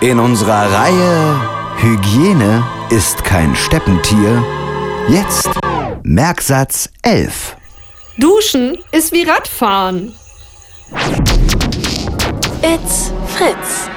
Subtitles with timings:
[0.00, 1.40] In unserer Reihe
[1.78, 4.44] Hygiene ist kein Steppentier.
[5.08, 5.48] Jetzt
[6.02, 7.56] Merksatz 11.
[8.18, 10.14] Duschen ist wie Radfahren.
[12.62, 13.88] It's Fritz.